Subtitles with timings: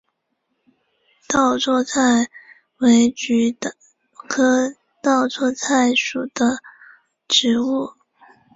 [1.27, 2.27] 稻槎菜
[2.77, 3.55] 为菊
[4.27, 6.57] 科稻搓菜属的
[7.27, 7.93] 植物。